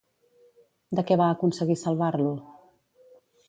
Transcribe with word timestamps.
De 0.99 1.03
què 1.11 1.19
va 1.21 1.29
aconseguir 1.35 1.77
salvar-lo? 1.85 2.35